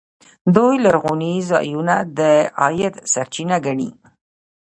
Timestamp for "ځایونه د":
1.49-2.19